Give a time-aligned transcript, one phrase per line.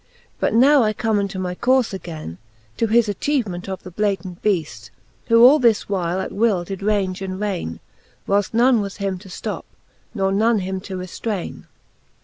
[0.39, 2.39] But now I come into my courfe againe.
[2.77, 4.89] To his atchievement of the Blatant Beajl;
[5.27, 7.79] Who all this while at will did range and raine,
[8.27, 9.63] Whilft none was him to flop,
[10.15, 11.65] nor none him to reftraine.